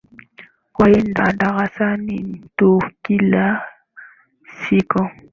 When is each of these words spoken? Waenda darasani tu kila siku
Waenda 0.79 1.33
darasani 1.39 2.19
tu 2.57 2.81
kila 3.03 3.61
siku 4.59 5.09